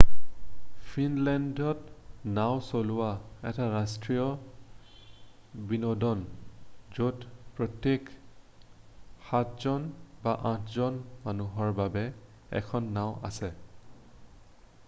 ফিনলেণ্ডত 0.91 1.81
নাওঁ 2.37 2.55
চলোৱা 2.67 3.09
এটা 3.49 3.67
ৰাষ্ট্ৰীয় 3.73 5.67
বিনোদন 5.73 6.23
য'ত 7.01 7.29
প্ৰত্যেক 7.61 8.09
সাতজন 9.29 9.87
বা 10.27 10.35
আঠজন 10.55 10.99
মানুহৰ 11.29 11.75
বাবে 11.83 12.07
এখন 12.65 12.91
নাওঁ 12.99 13.15
আছে 13.33 13.53